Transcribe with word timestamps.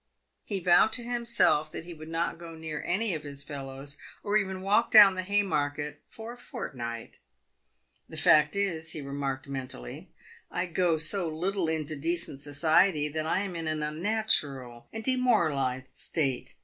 He 0.43 0.59
vowed 0.59 0.91
to 0.93 1.03
himself 1.03 1.71
that 1.71 1.85
he 1.85 1.93
would 1.93 2.09
not 2.09 2.39
go 2.39 2.55
near 2.55 2.81
any 2.87 3.13
of 3.13 3.21
his 3.21 3.43
fellows, 3.43 3.97
or 4.23 4.35
even 4.35 4.63
walk 4.63 4.89
down 4.89 5.15
theHaymarket 5.15 5.97
for 6.09 6.31
a 6.33 6.37
fortnight." 6.37 7.17
The 8.09 8.17
fact 8.17 8.55
is," 8.55 8.93
he 8.93 9.01
remarked 9.01 9.47
mentally," 9.47 10.09
I 10.51 10.65
go 10.65 10.97
so 10.97 11.29
little 11.29 11.69
into 11.69 11.95
decent 11.95 12.41
society 12.41 13.09
that 13.09 13.27
I 13.27 13.41
am 13.41 13.55
in 13.55 13.67
an 13.67 13.83
unnatural 13.83 14.87
and 14.91 15.03
demoralised 15.03 15.95
state. 15.95 16.55